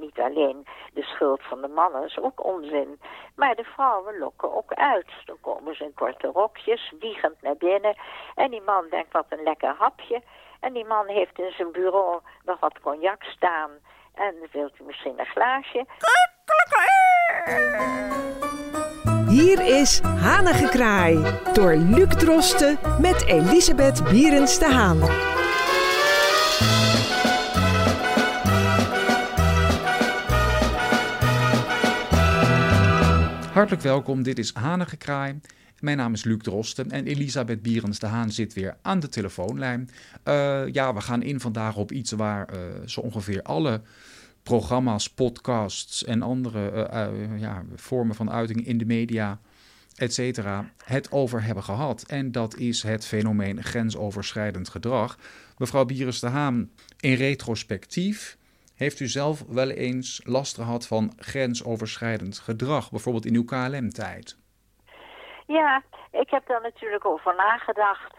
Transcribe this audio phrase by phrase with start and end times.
[0.00, 3.00] niet alleen de schuld van de mannen, is ook onzin.
[3.36, 5.10] Maar de vrouwen lokken ook uit.
[5.24, 7.96] Dan komen ze in korte rokjes, wiegend naar binnen.
[8.34, 10.22] En die man denkt, wat een lekker hapje.
[10.60, 13.70] En die man heeft in zijn bureau nog wat cognac staan.
[14.14, 15.86] En wilt u misschien een glaasje?
[19.28, 25.39] Hier is Hanengekraai door Luc Drosten met Elisabeth Bierens de Haan.
[33.60, 35.40] Hartelijk welkom, dit is Hanengekraai.
[35.80, 39.90] Mijn naam is Luc Drosten en Elisabeth Bierens de Haan zit weer aan de telefoonlijn.
[40.28, 43.82] Uh, ja, we gaan in vandaag op iets waar uh, zo ongeveer alle
[44.42, 49.40] programma's, podcasts en andere uh, ja, vormen van uiting in de media,
[49.96, 52.04] et cetera, het over hebben gehad.
[52.06, 55.18] En dat is het fenomeen grensoverschrijdend gedrag.
[55.58, 56.70] Mevrouw Bierens de Haan,
[57.00, 58.38] in retrospectief
[58.80, 64.36] heeft u zelf wel eens last gehad van grensoverschrijdend gedrag, bijvoorbeeld in uw KLM-tijd?
[65.46, 68.12] Ja, ik heb daar natuurlijk over nagedacht.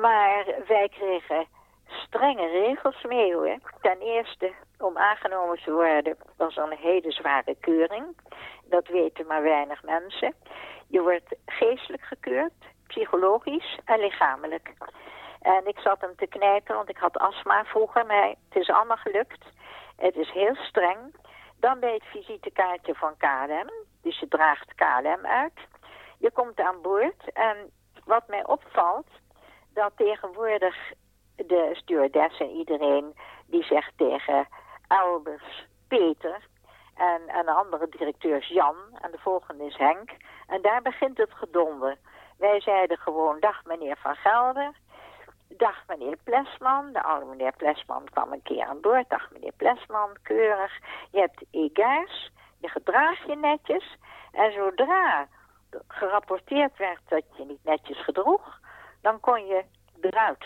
[0.00, 1.46] Maar wij kregen
[1.86, 3.58] strenge regels mee hoor.
[3.80, 8.06] Ten eerste, om aangenomen te worden, was een hele zware keuring.
[8.64, 10.34] Dat weten maar weinig mensen.
[10.86, 12.52] Je wordt geestelijk gekeurd,
[12.86, 14.72] psychologisch en lichamelijk.
[15.40, 18.96] En ik zat hem te knijpen, want ik had astma vroeger, maar het is allemaal
[18.96, 19.44] gelukt.
[20.00, 21.14] Het is heel streng.
[21.56, 23.70] Dan bij het visitekaartje van KLM.
[24.02, 25.58] Dus je draagt KLM uit.
[26.18, 27.56] Je komt aan boord en
[28.04, 29.06] wat mij opvalt,
[29.74, 30.76] dat tegenwoordig
[31.36, 33.14] de stewardess en iedereen
[33.46, 34.48] die zegt tegen
[34.86, 36.46] Albers Peter
[36.94, 40.10] en, en de andere directeur is Jan en de volgende is Henk.
[40.46, 41.96] En daar begint het gedonder.
[42.38, 44.72] Wij zeiden gewoon dag meneer Van Gelder,
[45.56, 46.92] dag meneer Plesman.
[46.92, 49.08] De oude meneer Plesman kwam een keer aan boord.
[49.08, 50.78] Dag meneer Plesman, keurig.
[51.10, 53.96] Je hebt egaars, je gedraagt je netjes.
[54.32, 55.26] En zodra
[55.88, 58.60] gerapporteerd werd dat je niet netjes gedroeg,
[59.00, 59.64] dan kon je
[60.00, 60.44] eruit.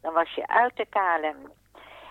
[0.00, 1.52] Dan was je uit de KLM.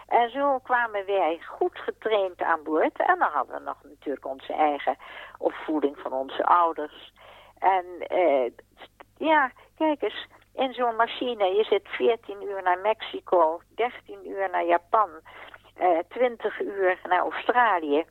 [0.07, 2.99] En zo kwamen wij goed getraind aan boord.
[2.99, 4.97] En dan hadden we nog natuurlijk onze eigen
[5.37, 7.13] opvoeding van onze ouders.
[7.59, 8.51] En eh,
[9.17, 10.27] ja, kijk eens,
[10.61, 15.09] in zo'n machine, je zit 14 uur naar Mexico, 13 uur naar Japan,
[15.75, 18.05] eh, 20 uur naar Australië.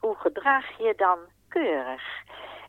[0.00, 1.18] Hoe gedraag je dan
[1.48, 2.02] keurig?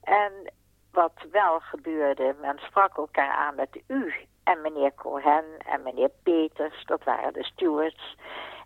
[0.03, 0.53] En
[0.91, 6.85] wat wel gebeurde, men sprak elkaar aan met u en meneer Cohen en meneer Peters,
[6.85, 8.15] dat waren de stewards.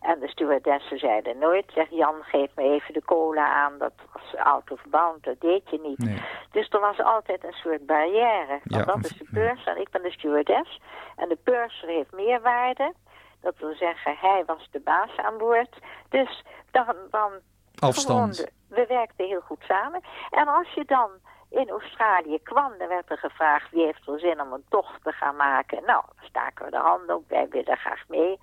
[0.01, 4.35] En de stewardessen zeiden nooit, zeg Jan, geef me even de cola aan, dat was
[4.35, 6.22] out of bound, dat deed je niet.
[6.51, 10.01] Dus er was altijd een soort barrière, want dat is de purser en ik ben
[10.01, 10.79] de stewardess.
[11.16, 12.94] En de purser heeft meer waarde,
[13.41, 15.78] dat wil zeggen, hij was de baas aan boord.
[16.09, 16.95] Dus dan...
[17.09, 17.31] dan
[17.79, 18.45] Afstand.
[18.68, 20.01] we werkten heel goed samen.
[20.29, 21.09] En als je dan
[21.50, 25.12] in Australië kwam, dan werd er gevraagd wie heeft er zin om een tocht te
[25.12, 25.83] gaan maken.
[25.85, 28.39] Nou, staken we de handen op, wij willen graag mee.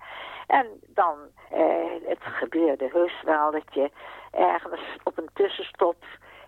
[0.47, 0.67] En
[0.99, 1.17] dan,
[1.49, 3.91] eh, het gebeurde heus wel dat je
[4.31, 6.03] ergens op een tussenstop,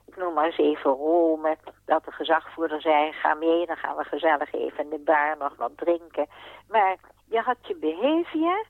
[0.05, 4.03] ik noem maar eens even Rome, dat de gezagvoerder zei, ga mee, dan gaan we
[4.03, 6.27] gezellig even in de bar nog wat drinken.
[6.69, 6.95] Maar
[7.25, 8.65] je had je behavior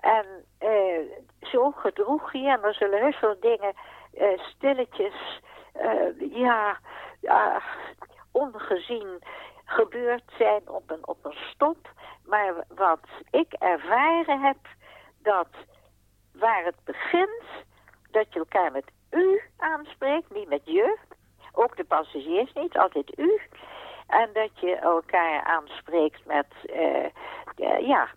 [0.00, 0.26] en
[0.58, 1.00] eh,
[1.40, 3.72] zo gedroeg je, en er zullen heus veel dingen
[4.14, 5.40] uh, stilletjes,
[5.82, 6.78] uh, ja,
[7.20, 7.62] ja,
[8.32, 9.22] ongezien
[9.64, 11.92] gebeurd zijn op een, op een stop.
[12.26, 14.56] Maar wat ik ervaren heb,
[15.22, 15.48] dat
[16.32, 17.42] waar het begint,
[18.10, 20.98] dat je elkaar met u aanspreekt, niet met je.
[21.52, 23.40] Ook de passagiers niet, altijd u.
[24.06, 27.04] En dat je elkaar aanspreekt met, uh,
[27.56, 28.08] uh, ja,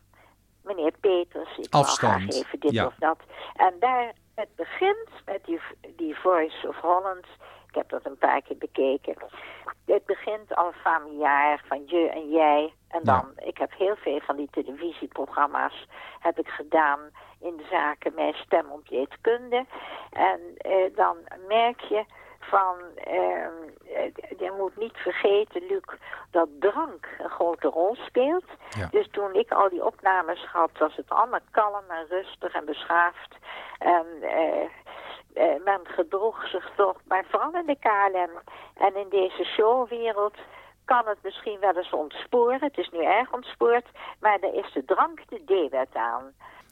[0.64, 2.34] meneer Peters, ik Afstand.
[2.34, 2.86] wil even dit ja.
[2.86, 3.18] of dat.
[3.56, 5.59] En daar, het begint met die,
[5.96, 7.25] die Voice of Holland
[7.73, 9.16] ik heb dat een paar keer bekeken.
[9.85, 12.73] Het begint al familiair van je en jij.
[12.88, 13.44] En dan, Ja.
[13.45, 15.88] ik heb heel veel van die televisieprogramma's
[16.19, 17.00] heb ik gedaan
[17.39, 19.66] in de zaken mijn stemontleedkunde.
[20.09, 21.17] En eh, dan
[21.47, 22.05] merk je
[22.40, 23.47] van, eh,
[24.37, 25.84] je moet niet vergeten, Luc,
[26.31, 28.46] dat drank een grote rol speelt.
[28.69, 28.87] Ja.
[28.91, 33.35] Dus toen ik al die opnames had, was het allemaal kalm en rustig en beschaafd.
[33.79, 34.69] En eh,
[35.34, 38.40] eh, men gedroeg zich toch, maar vooral in de KLM
[38.85, 40.38] en in deze showwereld
[40.85, 42.59] kan het misschien wel eens ontsporen.
[42.59, 43.85] Het is nu erg ontspoord,
[44.20, 46.24] maar er is de drank de D-wet aan.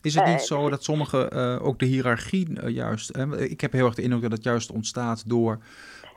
[0.02, 3.16] Is het Eh, niet zo dat sommige, eh, ook de hiërarchie eh, juist...
[3.16, 5.60] hè, ik heb heel erg de indruk dat het juist ontstaat door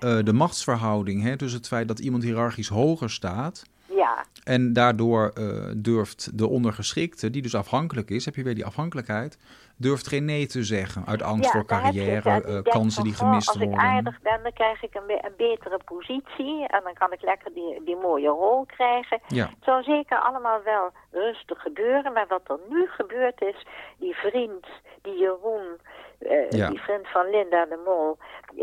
[0.00, 1.22] eh, de machtsverhouding.
[1.22, 1.36] Hè?
[1.36, 3.64] Dus het feit dat iemand hiërarchisch hoger staat...
[3.86, 4.24] Ja.
[4.44, 5.32] En daardoor
[5.76, 9.38] durft de ondergeschikte, die dus afhankelijk is, heb je weer die afhankelijkheid,
[9.76, 13.72] durft geen nee te zeggen uit angst voor carrière, uh, kansen die gemist worden.
[13.72, 17.22] Als ik aardig ben, dan krijg ik een, een, betere positie en dan kan ik
[17.22, 19.20] lekker die, die mooie rol krijgen.
[19.28, 19.44] Ja.
[19.44, 23.66] Het zou zeker allemaal wel rustig gebeuren, maar wat er nu gebeurd is,
[23.98, 24.66] die vriend,
[25.02, 25.78] die Jeroen,
[26.20, 26.68] uh, Ja.
[26.68, 28.18] die vriend van Linda de Mol,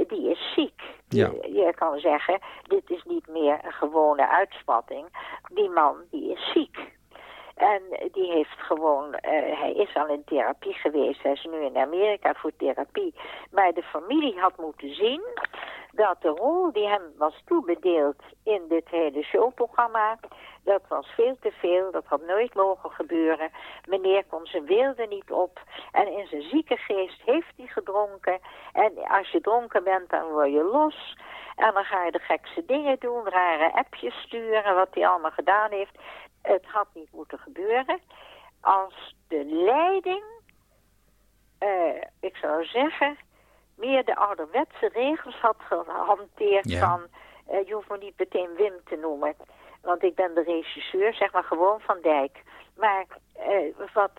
[0.08, 0.82] die is ziek.
[1.08, 1.30] Die, Ja.
[1.42, 5.06] Je kan zeggen, dit is niet meer een gewone uitspatting.
[5.54, 6.78] Die man, die is ziek.
[7.62, 11.24] En die heeft gewoon, eh, hij is al in therapie geweest.
[11.24, 13.16] Hij is nu in Amerika voor therapie.
[13.52, 15.22] Maar de familie had moeten zien
[15.92, 20.18] dat de rol die hem was toebedeeld in dit hele showprogramma,
[20.64, 21.92] dat was veel te veel.
[21.92, 23.52] Dat had nooit mogen gebeuren.
[23.88, 25.62] Meneer kon zijn wilde niet op.
[25.92, 28.40] En in zijn zieke geest heeft hij gedronken.
[28.74, 31.18] En als je dronken bent, dan word je los.
[31.56, 35.72] En dan ga je de gekste dingen doen, rare appjes sturen, wat hij allemaal gedaan
[35.72, 35.98] heeft.
[36.42, 38.00] Het had niet moeten gebeuren.
[38.62, 40.24] Als de leiding,
[41.58, 43.18] eh, ik zou zeggen,
[43.76, 46.88] meer de ouderwetse regels had gehanteerd Ja.
[46.90, 47.08] van...
[47.48, 49.36] eh, je hoeft me niet meteen Wim te noemen,
[49.82, 52.44] want ik ben de regisseur, zeg maar gewoon Van Dijk.
[52.76, 53.06] Maar
[53.36, 54.12] eh, wat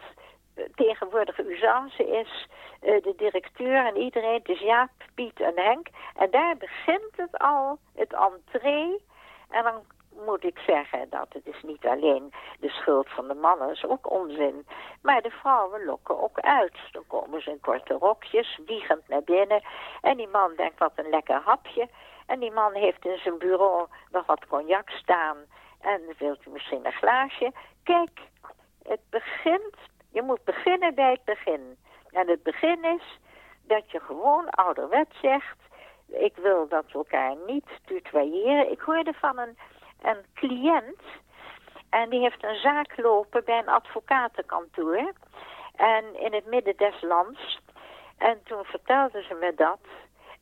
[0.74, 2.46] tegenwoordig usance is,
[2.80, 5.86] de directeur en iedereen, dus Jaap, Piet en Henk.
[6.16, 9.04] En daar begint het al, het entree.
[9.50, 9.82] En dan
[10.26, 14.11] moet ik zeggen dat het is niet alleen de schuld van de mannen, is ook
[14.11, 14.67] onzin.
[15.03, 16.76] Maar de vrouwen lokken ook uit.
[16.93, 19.62] Dan komen ze in korte rokjes, wiegend naar binnen.
[20.00, 21.88] En die man denkt, wat een lekker hapje.
[22.26, 25.37] En die man heeft in zijn bureau nog wat cognac staan.
[25.81, 27.53] En wilt u misschien een glaasje?
[27.82, 28.20] Kijk,
[28.82, 29.76] het begint,
[30.11, 31.76] je moet beginnen bij het begin.
[32.11, 33.19] En het begin is
[33.67, 35.58] dat je gewoon ouderwet zegt...
[36.06, 38.70] ik wil dat we elkaar niet tutoyeren.
[38.70, 39.56] Ik hoorde van een,
[40.02, 41.02] een cliënt...
[41.90, 45.12] en die heeft een zaak lopen bij een advocatenkantoor...
[45.76, 47.60] en in het midden des lands.
[48.19, 49.78] En toen vertelde ze me dat...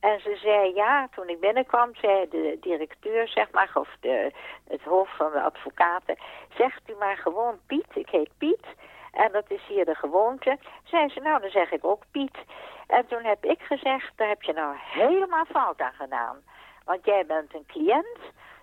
[0.00, 4.32] En ze zei, ja, toen ik binnenkwam, zei de directeur, zeg maar, of de,
[4.68, 6.16] het hoofd van de advocaten,
[6.56, 8.66] zegt u maar gewoon Piet, ik heet Piet,
[9.12, 10.58] en dat is hier de gewoonte.
[10.84, 12.38] Zei ze, nou, dan zeg ik ook Piet.
[12.86, 16.36] En toen heb ik gezegd, daar heb je nou helemaal fout aan gedaan.
[16.84, 18.18] Want jij bent een cliënt,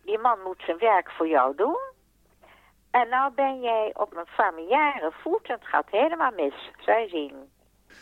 [0.07, 1.79] die man moet zijn werk voor jou doen.
[2.91, 7.51] En nou ben jij op een familiare voet en het gaat helemaal mis, zij zien.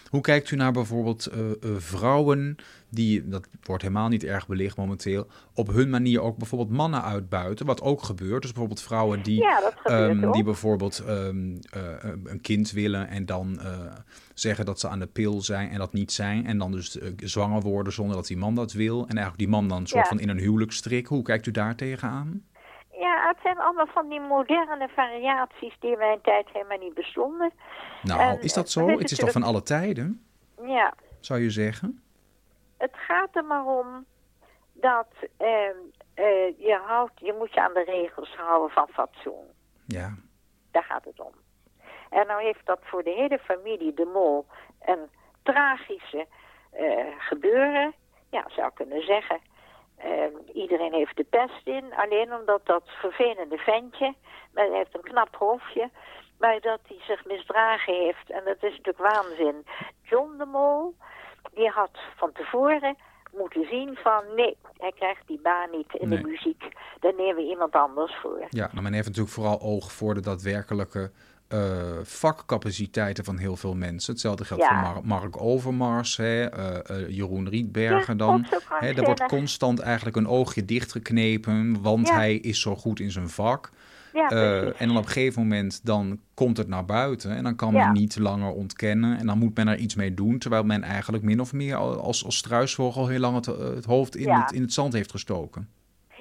[0.10, 2.56] Hoe kijkt u naar bijvoorbeeld uh, uh, vrouwen
[2.90, 7.66] die, dat wordt helemaal niet erg belicht momenteel, op hun manier ook bijvoorbeeld mannen uitbuiten,
[7.66, 8.42] wat ook gebeurt.
[8.42, 13.60] Dus bijvoorbeeld vrouwen die, ja, um, die bijvoorbeeld um, uh, een kind willen en dan
[14.34, 16.46] zeggen dat ze aan de pil zijn en dat niet zijn.
[16.46, 19.00] En dan dus zwanger worden zonder dat die man dat wil.
[19.00, 20.10] En eigenlijk die man dan een soort Ja.
[20.10, 21.10] van in een huwelijk strikt.
[21.10, 22.44] Hoe kijkt u daar tegenaan?
[23.06, 27.52] Ja, het zijn allemaal van die moderne variaties die in mijn tijd helemaal niet bestonden.
[28.04, 28.88] Nou, En, is dat eh, zo?
[28.88, 30.26] Het is toch van alle tijden,
[30.62, 32.00] Ja, zou je zeggen?
[32.78, 34.06] het gaat er maar om
[34.74, 35.08] dat
[35.38, 35.76] ehm,
[36.14, 39.46] eh, je, houdt, je moet je aan de regels houden van fatsoen.
[39.88, 40.16] Ja.
[40.72, 41.34] Daar gaat het om.
[42.10, 44.46] En nou heeft dat voor de hele familie de Mol
[44.80, 45.10] een
[45.44, 46.28] tragische
[46.72, 47.94] eh, gebeuren.
[48.30, 49.40] Ja, zou kunnen zeggen.
[50.06, 54.14] Ehm, iedereen heeft de pest in, alleen omdat dat vervelende ventje,
[54.54, 55.90] maar hij heeft een knap hoofdje,
[56.40, 58.30] maar dat hij zich misdragen heeft.
[58.30, 59.66] En dat is natuurlijk waanzin.
[60.04, 60.96] John de Mol,
[61.54, 62.96] die had van tevoren
[63.34, 66.22] moeten zien van nee, hij krijgt die baan niet in Nee.
[66.22, 66.64] de muziek.
[67.00, 68.46] Daar nemen we iemand anders voor.
[68.50, 71.12] Ja, maar men heeft natuurlijk vooral oog voor de daadwerkelijke
[71.48, 71.60] eh,
[72.04, 74.12] vakcapaciteiten van heel veel mensen.
[74.14, 74.70] Hetzelfde geldt Ja.
[74.70, 78.46] voor Mar- Mark Overmars, hè, eh, eh, Jeroen Rietbergen Ja, dan.
[78.70, 82.16] Hè, er wordt constant eigenlijk een oogje dichtgeknepen, want Ja.
[82.16, 83.70] hij is zo goed in zijn vak.
[84.30, 87.92] En dan op een gegeven moment dan komt het naar buiten en dan kan men
[87.94, 91.40] niet langer ontkennen en dan moet men er iets mee doen, terwijl men eigenlijk min
[91.40, 94.74] of meer al- als, als struisvogel heel lang het, het hoofd in, het, in het
[94.74, 95.70] zand heeft gestoken.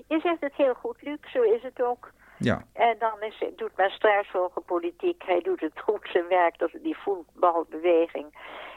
[0.09, 2.13] Je zegt het heel goed, Luc, zo is het ook.
[2.39, 5.23] Ja, En dan is, doet men struisvogelpolitiek.
[5.27, 8.27] Hij doet het goed zijn werk, dat die voetbalbeweging.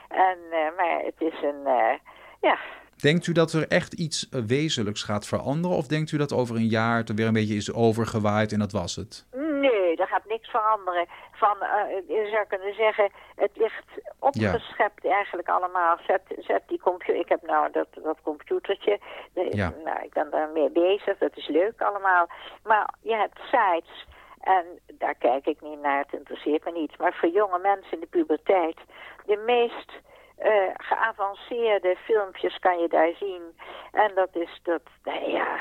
[0.07, 1.99] En, eh, maar het is een, eh,
[2.41, 2.57] ja,
[3.01, 5.77] Denkt u dat er echt iets eh, wezenlijks gaat veranderen?
[5.77, 8.59] Of denkt u dat over een jaar het er weer een beetje is overgewaaid en
[8.59, 9.25] dat was het?
[9.99, 11.05] Er gaat niks veranderen.
[11.31, 13.85] Van, eh, je zou kunnen zeggen, het ligt
[14.19, 15.97] opgeschept eigenlijk allemaal.
[16.07, 18.99] Zet, zet die computer, ik heb nou dat, dat computertje,
[19.33, 19.73] De- Ja.
[19.83, 22.27] nou, ik ben daar mee bezig, dat is leuk allemaal.
[22.63, 24.05] Maar je hebt sites
[24.41, 26.97] en daar kijk ik niet naar, het interesseert me niet.
[26.97, 28.77] Maar voor jonge mensen in de puberteit,
[29.25, 29.91] de meest
[30.37, 33.57] eh, geavanceerde filmpjes kan je daar zien.
[33.91, 35.57] En dat is dat, nou ja,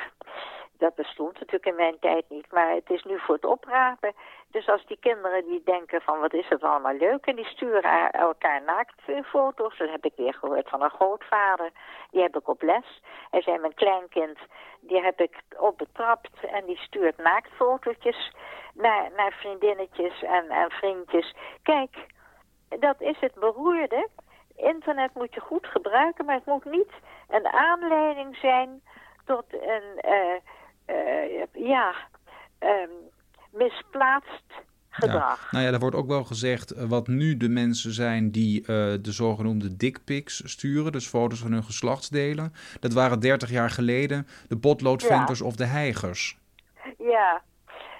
[0.78, 4.12] dat bestond natuurlijk in mijn tijd niet, maar het is nu voor het oprapen.
[4.50, 8.10] Dus als die kinderen die denken van wat is het allemaal leuk en die sturen
[8.10, 9.78] elkaar naaktfoto's.
[9.78, 11.70] Dat heb ik weer gehoord van een grootvader.
[12.10, 13.02] Die heb ik op les.
[13.30, 14.38] Hij zei mijn kleinkind,
[14.80, 18.32] die heb ik op betrapt en die stuurt naaktfotootjes
[18.74, 21.34] naar, naar vriendinnetjes en, en vriendjes.
[21.62, 21.96] Kijk,
[22.68, 24.08] dat is het beroerde.
[24.56, 26.92] Internet moet je goed gebruiken, maar het moet niet
[27.28, 28.82] een aanleiding zijn
[29.24, 30.40] tot een, uh,
[31.52, 31.94] ja,
[32.60, 32.90] um,
[33.52, 34.44] misplaatst
[34.90, 35.40] gedrag.
[35.42, 35.48] Ja.
[35.50, 38.66] Nou ja, er wordt ook wel gezegd uh, wat nu de mensen zijn die uh,
[38.66, 42.52] de zogenoemde dickpics sturen, dus foto's van hun geslachtsdelen.
[42.80, 45.46] Dat waren 30 jaar geleden de potloodventers ja.
[45.46, 46.38] of de heigers.
[46.98, 47.42] Ja,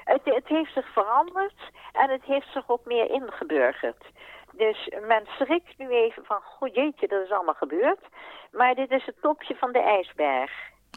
[0.05, 1.61] het, het, heeft zich veranderd
[1.93, 4.05] en het heeft zich ook meer ingeburgerd.
[4.52, 8.05] Dus men schrikt nu even van, goh jeetje, dat is allemaal gebeurd.
[8.52, 10.50] Maar dit is het topje van de ijsberg.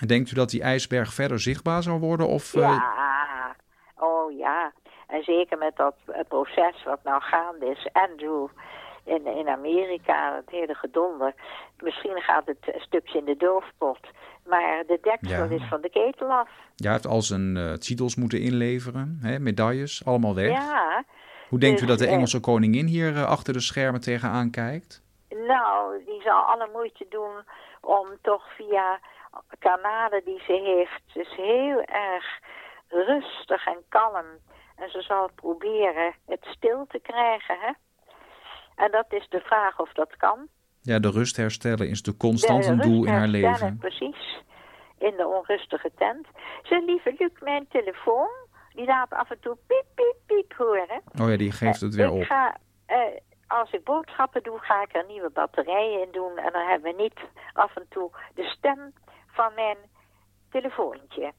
[0.06, 2.28] Denkt u dat die ijsberg verder zichtbaar zal worden?
[2.28, 4.04] Of, ja, uh...
[4.04, 4.72] oh ja.
[5.08, 5.96] En zeker met dat
[6.28, 7.90] proces wat nou gaande is.
[7.92, 8.48] Andrew
[9.04, 11.34] in, in Amerika, het hele gedonder.
[11.80, 14.00] Misschien gaat het stukje in de doofpot.
[14.48, 15.56] Maar de deksel ja.
[15.56, 16.50] is van de ketel af.
[16.76, 19.20] Ja, heeft al zijn uh, titels moeten inleveren.
[19.22, 20.52] Hè, medailles, allemaal weg.
[20.52, 21.04] Ja.
[21.50, 24.52] Hoe denkt dus, u dat de Engelse uh, koningin hier uh, achter de schermen tegenaan
[24.52, 25.04] kijkt?
[25.30, 27.36] Nou, die zal alle moeite doen
[27.82, 29.00] om toch via
[29.60, 31.14] kanalen die ze heeft...
[31.14, 32.40] dus heel erg
[32.88, 34.26] rustig en kalm...
[34.80, 37.58] En ze zal proberen het stil te krijgen.
[37.60, 37.72] Hè?
[38.84, 40.48] En dat is de vraag of dat kan.
[40.82, 43.78] Ja, de rust herstellen is de constant een doel in haar leven.
[43.78, 44.44] Precies,
[44.98, 46.28] in de onrustige tent.
[46.64, 48.30] Zeg, lieve Luc, mijn telefoon,
[48.74, 51.02] die laat af en toe piep, piep, piep horen.
[51.22, 52.24] Oh ja, die geeft het weer ik op.
[52.24, 52.58] Ga,
[52.88, 52.98] uh,
[53.48, 56.38] als ik boodschappen doe, ga ik er nieuwe batterijen in doen.
[56.38, 57.20] En dan hebben we niet
[57.54, 58.94] af en toe de stem
[59.42, 59.78] van mijn
[60.50, 61.34] telefoontje.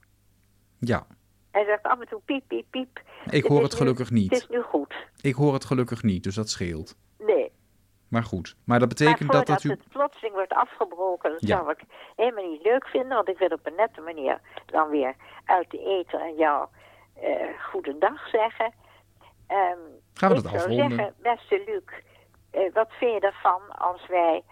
[0.79, 1.07] Ja.
[1.51, 3.01] Hij zegt af en toe piep, piep, piep.
[3.31, 4.31] Ik hoor het gelukkig nu, niet.
[4.31, 4.95] Het is nu goed.
[5.21, 6.97] Ik hoor het gelukkig niet, dus dat scheelt.
[7.19, 7.53] Nee.
[8.09, 8.57] Maar goed.
[8.65, 9.71] Maar dat betekent maar dat dat u...
[9.71, 11.57] het plotseling wordt afgebroken, dat Ja.
[11.57, 11.81] zou ik
[12.17, 13.17] helemaal niet leuk vinden.
[13.17, 15.15] Want ik wil op een nette manier dan weer
[15.45, 16.69] uit de eten en jou
[17.15, 18.73] eh goedendag zeggen.
[19.47, 19.79] Ehm,
[20.15, 20.91] Gaan we ik dat zou afronden?
[20.97, 22.03] zeggen, beste Luc,
[22.51, 24.43] eh, wat vind je ervan als wij